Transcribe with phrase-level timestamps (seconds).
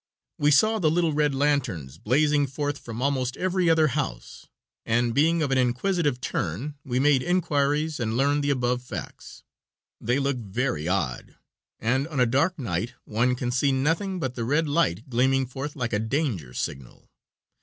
[0.39, 4.47] We saw the little red lanterns blazing forth from almost every other house,
[4.83, 9.43] and being of an inquisitive turn we made inquiries and learned the above facts.
[9.99, 11.35] They look very odd,
[11.79, 15.75] and on a dark night one can see nothing but the red light gleaming forth
[15.75, 17.07] like a danger signal.